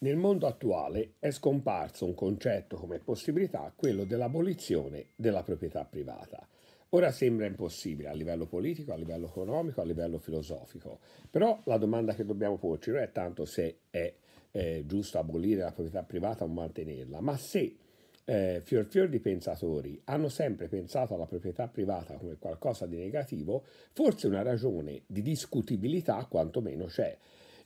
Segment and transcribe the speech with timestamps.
[0.00, 6.46] Nel mondo attuale è scomparso un concetto come possibilità, quello dell'abolizione della proprietà privata.
[6.90, 12.14] Ora sembra impossibile a livello politico, a livello economico, a livello filosofico, però la domanda
[12.14, 14.14] che dobbiamo porci non è tanto se è
[14.52, 17.76] eh, giusto abolire la proprietà privata o mantenerla, ma se
[18.24, 23.64] eh, fior fior di pensatori hanno sempre pensato alla proprietà privata come qualcosa di negativo,
[23.92, 27.18] forse una ragione di discutibilità quantomeno c'è.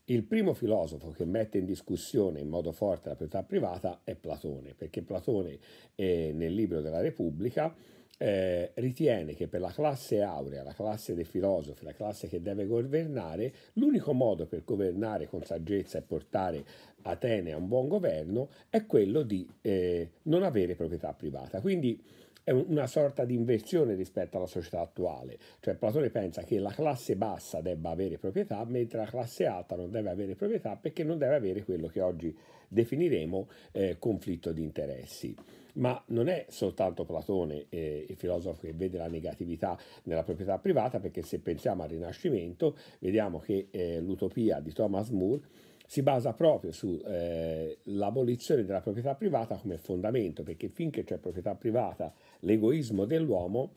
[0.06, 4.74] Il primo filosofo che mette in discussione in modo forte la proprietà privata è Platone,
[4.74, 5.58] perché Platone
[5.94, 7.72] eh, nel libro della Repubblica
[8.18, 12.66] eh, ritiene che per la classe aurea, la classe dei filosofi, la classe che deve
[12.66, 16.64] governare, l'unico modo per governare con saggezza e portare
[17.02, 21.60] Atene a un buon governo è quello di eh, non avere proprietà privata.
[21.60, 22.00] Quindi
[22.44, 27.16] è una sorta di inversione rispetto alla società attuale, cioè Platone pensa che la classe
[27.16, 31.36] bassa debba avere proprietà, mentre la classe alta non deve avere proprietà perché non deve
[31.36, 32.36] avere quello che oggi
[32.68, 35.34] definiremo eh, conflitto di interessi.
[35.74, 41.00] Ma non è soltanto Platone eh, il filosofo che vede la negatività nella proprietà privata,
[41.00, 45.40] perché se pensiamo al Rinascimento, vediamo che eh, l'utopia di Thomas More
[45.86, 52.12] si basa proprio sull'abolizione eh, della proprietà privata come fondamento, perché finché c'è proprietà privata
[52.40, 53.74] l'egoismo dell'uomo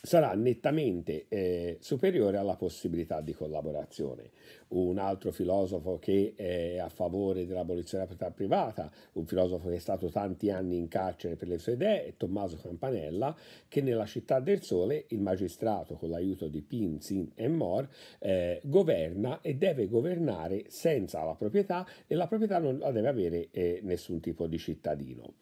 [0.00, 4.30] sarà nettamente eh, superiore alla possibilità di collaborazione.
[4.68, 9.80] Un altro filosofo che è a favore dell'abolizione della proprietà privata, un filosofo che è
[9.80, 13.34] stato tanti anni in carcere per le sue idee, è Tommaso Campanella,
[13.66, 17.88] che nella Città del Sole il magistrato, con l'aiuto di Pin, Sin e Mor,
[18.18, 23.48] eh, governa e deve governare senza la proprietà e la proprietà non la deve avere
[23.50, 25.34] eh, nessun tipo di cittadino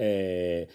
[0.00, 0.66] eh,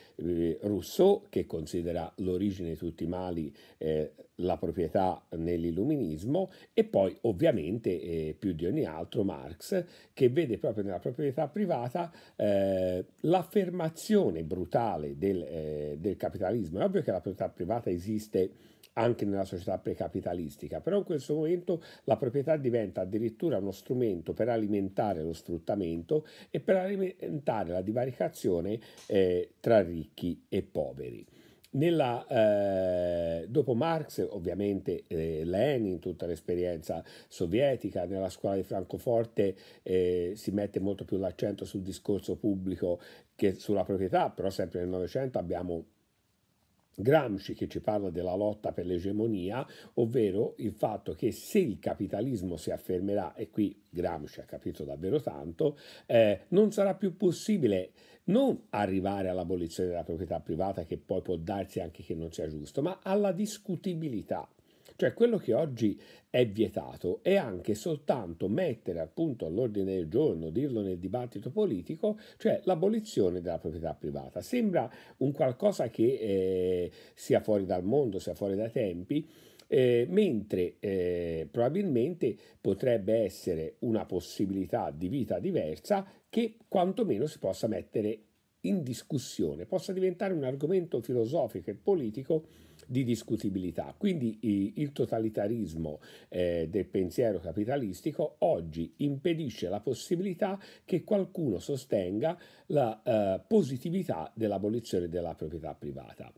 [0.62, 7.90] Rousseau che considera l'origine di tutti i mali eh, la proprietà nell'illuminismo e poi ovviamente
[8.02, 15.18] eh, più di ogni altro Marx che vede proprio nella proprietà privata eh, l'affermazione brutale
[15.18, 16.80] del, eh, del capitalismo.
[16.80, 18.52] È ovvio che la proprietà privata esiste
[18.98, 24.50] anche nella società precapitalistica, però in questo momento la proprietà diventa addirittura uno strumento per
[24.50, 31.26] alimentare lo sfruttamento e per alimentare la divaricazione eh, tra ricchi e poveri.
[31.76, 40.34] Nella, eh, dopo Marx, ovviamente eh, Lenin, tutta l'esperienza sovietica, nella scuola di Francoforte eh,
[40.36, 43.00] si mette molto più l'accento sul discorso pubblico
[43.36, 45.86] che sulla proprietà, però sempre nel Novecento abbiamo
[46.96, 52.56] Gramsci che ci parla della lotta per l'egemonia, ovvero il fatto che se il capitalismo
[52.56, 57.92] si affermerà, e qui Gramsci ha capito davvero tanto, eh, non sarà più possibile
[58.26, 62.82] non arrivare all'abolizione della proprietà privata, che poi può darsi anche che non sia giusto,
[62.82, 64.48] ma alla discutibilità.
[64.96, 70.82] Cioè quello che oggi è vietato è anche soltanto mettere appunto all'ordine del giorno, dirlo
[70.82, 74.42] nel dibattito politico, cioè l'abolizione della proprietà privata.
[74.42, 79.28] Sembra un qualcosa che eh, sia fuori dal mondo, sia fuori dai tempi,
[79.68, 87.68] eh, mentre eh, probabilmente potrebbe essere una possibilità di vita diversa che quantomeno si possa
[87.68, 88.20] mettere
[88.68, 92.46] in discussione, possa diventare un argomento filosofico e politico
[92.88, 93.94] di discutibilità.
[93.98, 94.40] Quindi
[94.76, 96.00] il totalitarismo
[96.30, 102.38] eh, del pensiero capitalistico oggi impedisce la possibilità che qualcuno sostenga
[102.68, 106.32] la eh, positività dell'abolizione della proprietà privata.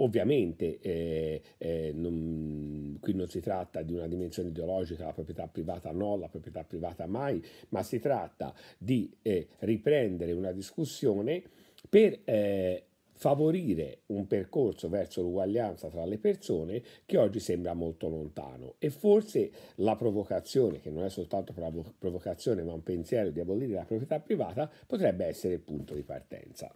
[0.00, 5.90] Ovviamente eh, eh, non, qui non si tratta di una dimensione ideologica, la proprietà privata
[5.90, 11.42] no, la proprietà privata mai, ma si tratta di eh, riprendere una discussione
[11.88, 12.84] per eh,
[13.16, 19.50] favorire un percorso verso l'uguaglianza tra le persone che oggi sembra molto lontano e forse
[19.76, 21.54] la provocazione, che non è soltanto
[21.98, 26.74] provocazione ma un pensiero di abolire la proprietà privata, potrebbe essere il punto di partenza.